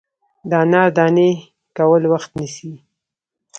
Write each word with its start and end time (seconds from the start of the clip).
د 0.49 0.51
انار 0.63 0.89
دانې 0.97 1.29
کول 1.77 2.03
وخت 2.13 2.31
نیسي. 2.39 2.73